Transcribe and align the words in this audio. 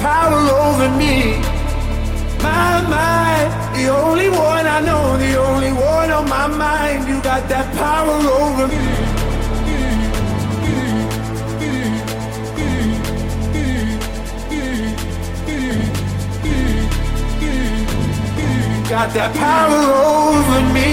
power 0.00 0.42
over 0.64 0.88
me. 0.96 1.36
My 2.42 2.80
mind, 2.88 3.48
the 3.76 3.88
only 3.88 4.30
one 4.30 4.66
I 4.66 4.80
know, 4.80 5.16
the 5.18 5.38
only 5.38 5.72
one 5.72 6.10
on 6.10 6.28
my 6.28 6.46
mind. 6.46 7.06
You 7.08 7.20
got 7.22 7.48
that 7.48 7.66
power 7.76 8.18
over 8.42 8.66
me. 8.68 9.10
You 18.80 18.96
got 18.96 19.14
that 19.14 19.32
power 19.36 19.82
over 20.16 20.60
me. 20.74 20.90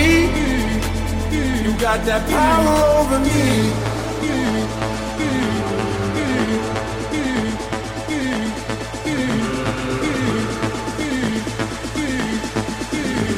You 1.64 1.74
got 1.80 2.06
that 2.06 2.24
power 2.30 2.76
over 3.00 3.20
me. 3.20 3.87